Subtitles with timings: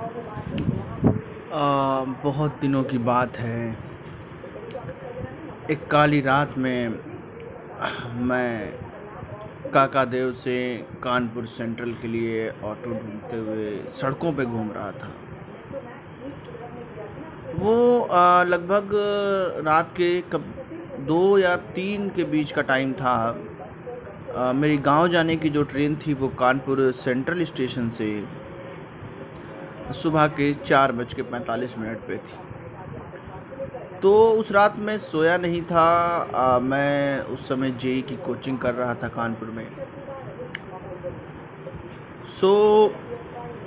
[0.00, 0.06] आ,
[2.04, 3.78] बहुत दिनों की बात है।
[5.70, 6.88] एक काली रात में
[8.20, 8.72] मैं
[9.74, 15.12] काका देव से कानपुर सेंट्रल के लिए ऑटो ढूंढते हुए सड़कों पे घूम रहा था।
[17.54, 18.08] वो
[18.44, 18.90] लगभग
[19.66, 20.44] रात के कब
[21.00, 23.38] दो या तीन के बीच का टाइम था।
[24.36, 28.24] आ, मेरी गाँव जाने की जो ट्रेन थी वो कानपुर सेंट्रल स्टेशन से
[29.92, 32.36] सुबह के चार बज के पैंतालीस मिनट पे थी।
[34.02, 35.82] तो उस रात मैं सोया नहीं था।
[36.34, 39.66] आ, मैं उस समय जेई की कोचिंग कर रहा था कानपुर में।
[42.40, 42.50] सो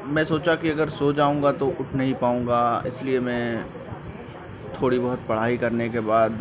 [0.06, 3.66] मैं सोचा कि अगर सो जाऊँगा तो उठ नहीं पाऊँगा। इसलिए मैं
[4.82, 6.40] थोड़ी बहुत पढ़ाई करने के बाद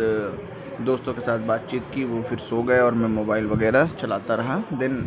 [0.80, 4.58] दोस्तों के साथ बातचीत की वो फिर सो गए और मैं मोबाइल वगैरह चलाता रहा।
[4.72, 4.98] देन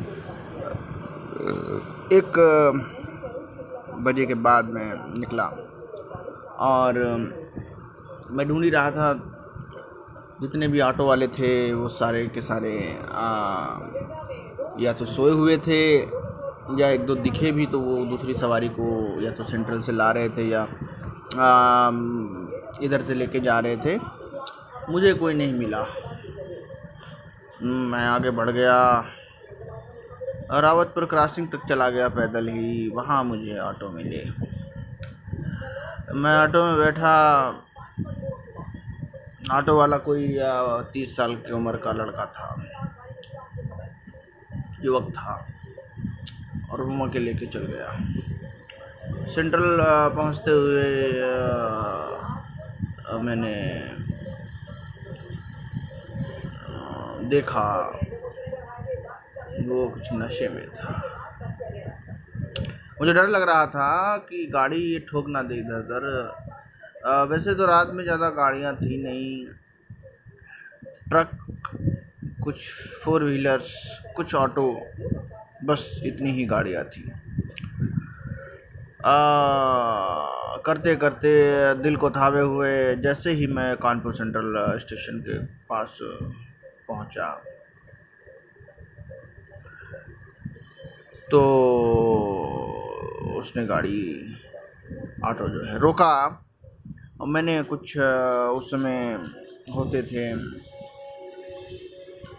[2.14, 2.99] एक
[4.00, 5.44] बजे के बाद मैं निकला।
[6.60, 6.94] और
[8.32, 9.14] मैं ढूंढ ही रहा था
[10.42, 12.72] जितने भी ऑटो वाले थे वो सारे के सारे
[13.12, 13.28] आ,
[14.80, 15.82] या तो सोए हुए थे
[16.80, 18.88] या एक दो दिखे भी तो वो दूसरी सवारी को
[19.22, 20.68] या तो सेंट्रल से ला रहे थे या
[22.84, 23.98] इधर से लेके जा रहे थे।
[24.90, 25.82] मुझे कोई नहीं मिला।
[27.64, 28.76] मैं आगे बढ़ गया।
[30.52, 34.24] रावतपुर क्रॉसिंग तक चला गया पैदल ही, वहाँ मुझे ऑटो मिले।
[36.14, 37.14] मैं ऑटो में बैठा,
[39.54, 40.38] ऑटो वाला कोई
[40.94, 42.48] तीस साल की उम्र का लड़का था,
[44.84, 45.36] युवक था,
[46.72, 47.92] और वो के लेके चल गया।
[49.30, 49.78] सेंट्रल
[50.16, 50.84] पहुँचते हुए
[53.22, 53.56] मैंने
[57.30, 57.66] देखा
[59.70, 60.92] वो कुछ नशे में था।
[63.00, 66.04] मुझे डर लग रहा था कि गाड़ी ये ठोक ना दे इधर उधर।
[67.30, 69.46] वैसे तो रात में ज़्यादा गाड़ियाँ थी नहीं।
[71.10, 71.30] ट्रक
[72.44, 72.58] कुछ
[73.04, 73.72] फोर व्हीलर्स
[74.16, 74.66] कुछ ऑटो
[75.66, 77.10] बस इतनी ही गाड़ियाँ थी।
[79.06, 81.32] आ, करते करते
[81.76, 85.38] दिल को थावे हुए जैसे ही मैं कानपुर सेंट्रल स्टेशन के
[85.70, 87.30] पास पहुँचा।
[91.32, 91.40] तो
[93.38, 94.00] उसने गाड़ी
[95.26, 96.14] ऑटो जो है रोका।
[97.22, 99.18] और मैंने कुछ उस समय
[99.76, 100.34] होते थे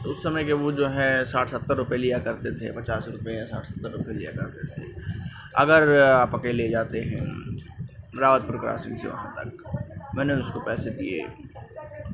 [0.02, 3.34] तो उस समय के वो जो है साठ सत्तर रुपये लिया करते थे, पचास रुपये
[3.36, 4.82] या साठ सत्तर रुपये लिया करते थे।
[5.56, 7.24] अगर आप अकेले जाते हैं,
[8.16, 9.50] रावतपुर क्रॉसिंग से वहाँ तक,
[10.16, 11.26] मैंने उसको पैसे दिए।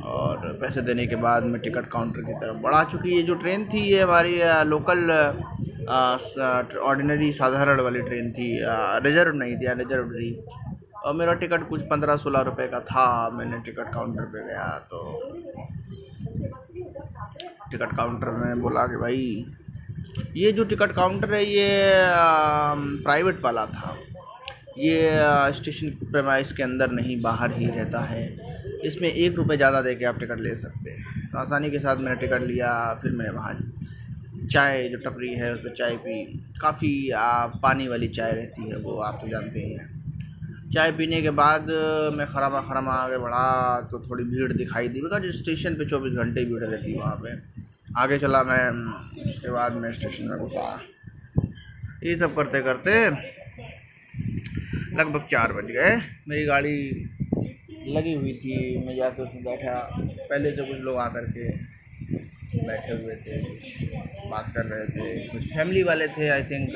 [0.05, 3.65] और पैसे देने के बाद मैं टिकट काउंटर की तरफ़ बढ़ा, चुकी ये जो ट्रेन
[3.69, 4.39] थी, ये हमारी
[4.69, 4.99] लोकल
[5.89, 8.49] ऑर्डिनरी साधारण वाली ट्रेन थी।
[9.05, 10.31] रिज़र्व नहीं थी रिज़र्व थी।
[11.05, 14.99] और मेरा टिकट कुछ पंद्रह सोलह रुपए का था। मैंने टिकट काउंटर पे गया तो
[17.71, 19.47] टिकट काउंटर में बोला कि भाई,
[20.37, 21.69] ये जो टिकट काउंटर है, ये
[23.05, 23.97] प्राइवेट वाला था।
[24.79, 25.11] ये
[25.55, 28.25] स्टेशन प्रेमाइस के अंदर नहीं, बाहर ही रहता है।
[28.85, 31.97] इसमें एक रुपये ज़्यादा दे के आप टिकट ले सकते हैं। तो आसानी के साथ
[31.97, 33.55] मैंने टिकट लिया, फिर मैंने वहाँ
[34.47, 36.25] चाय जो टपरी है उस पर चाय पी।
[36.61, 37.11] काफ़ी
[37.63, 39.95] पानी वाली चाय रहती है वो, आप तो जानते ही हैं।
[40.71, 41.71] चाय पीने के बाद,
[42.15, 46.45] मैं खरामा खरामा आगे बढ़ा तो थोड़ी भीड़ दिखाई दी। बिकॉज़ स्टेशन पे चौबीस घंटे
[46.45, 47.31] भीड़ रहती है वहाँ पे।
[47.97, 48.65] आगे चला मैं,
[49.27, 50.81] उसके बाद मैं स्टेशन में घुसा।
[52.05, 52.95] ये सब करते करते
[54.97, 55.97] लगभग चार बज गए।
[56.29, 56.77] मेरी गाड़ी
[57.89, 61.31] लगी हुई थी, मैं जाकर उसमें बैठा। पहले से कुछ लोग आकर
[62.67, 63.63] बैठे हुए थे कुछ
[64.31, 66.69] बात कर रहे थे। कुछ फैमिली वाले थे आई थिंक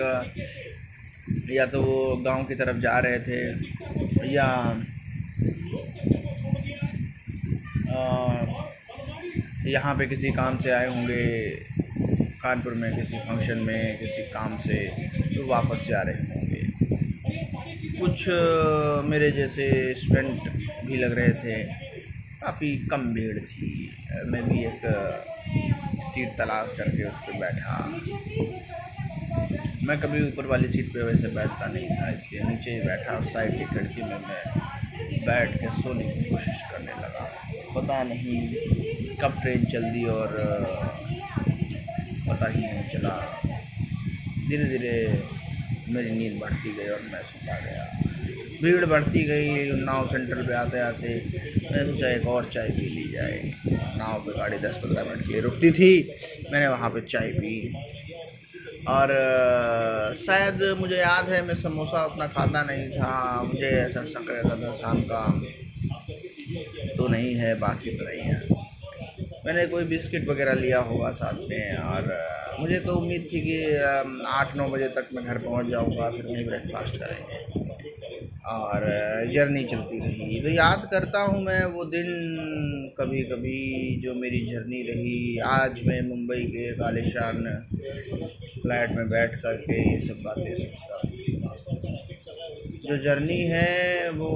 [1.50, 3.40] या तो वो गाँव की तरफ़ जा रहे थे,
[4.28, 4.48] या
[9.66, 11.24] यहाँ पे किसी काम से आए होंगे,
[12.42, 14.78] कानपुर में, किसी फ़ंक्शन में, किसी काम से
[15.34, 16.60] तो वापस आ रहे होंगे।
[18.00, 18.26] कुछ
[19.10, 20.48] मेरे जैसे स्टूडेंट
[20.86, 21.89] भी लग रहे थे।
[22.42, 23.66] काफ़ी कम भीड़ थी।
[24.32, 24.80] मैं भी एक
[26.02, 27.74] सीट तलाश करके उस पर बैठा।
[29.86, 33.24] मैं कभी ऊपर वाली सीट पे वैसे बैठता नहीं था, इसलिए नीचे ही बैठा और
[33.24, 37.24] साइड की खिड़की में मैं बैठ के सोने की कोशिश करने लगा।
[37.74, 40.36] पता नहीं कब ट्रेन चल दी और
[42.28, 43.16] पता ही नहीं चला।
[44.48, 44.94] धीरे धीरे
[45.88, 47.84] मेरी नींद बढ़ती गई और मैं सुता गया।
[48.62, 51.14] भीड़ बढ़ती गई, नाव सेंटर पे आते आते
[51.70, 53.52] मैंने सोचा एक और चाय पी ली जाए।
[53.98, 55.92] नाव पे गाड़ी दस पंद्रह मिनट के लिए रुकती थी,
[56.52, 57.72] मैंने वहाँ पे चाय पी।
[58.88, 59.08] और
[60.18, 64.72] शायद मुझे याद है, मैं समोसा उतना खाता नहीं था, मुझे ऐसा शक रहता था
[64.74, 65.24] शाम का।
[66.96, 68.58] तो नहीं है, बातचीत नहीं है।
[69.46, 73.62] मैंने कोई बिस्किट वगैरह लिया होगा साथ में, और मुझे तो उम्मीद थी कि
[74.28, 77.69] आठ नौ बजे तक मैं घर पहुँच जाऊँगा, फिर वहीं ब्रेकफास्ट करेंगे।
[78.48, 78.84] और
[79.32, 82.08] जर्नी चलती रही। तो याद करता हूँ मैं वो दिन
[82.98, 83.58] कभी कभी
[84.02, 87.42] जो मेरी जर्नी रही। आज मैं मुंबई के एक आलिशान
[88.62, 90.94] फ्लैट में बैठ कर के ये सब बातें सोचता
[92.84, 94.30] जो जर्नी है वो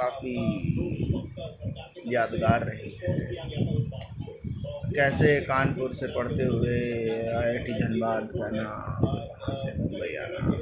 [0.00, 0.36] काफ़ी
[2.06, 3.18] यादगार रही है।
[4.94, 6.78] कैसे कानपुर से पढ़ते हुए
[7.32, 8.62] आईआईटी धनबाद जाना
[9.02, 10.59] वहाँ से मुंबई आना।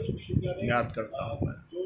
[0.64, 1.67] याद करता हूँ मैं।